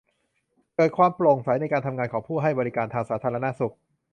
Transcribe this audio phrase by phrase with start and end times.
[0.75, 3.73] เกิดความโปร่งใสในการทำงานของผู้ให้บริการทางสาธารณสุข